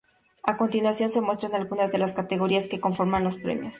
A 0.41 0.57
continuación 0.57 1.11
se 1.11 1.21
muestran 1.21 1.53
algunas 1.53 1.91
de 1.91 1.99
las 1.99 2.11
categorías 2.11 2.65
que 2.65 2.79
conforman 2.81 3.23
los 3.23 3.37
premios. 3.37 3.69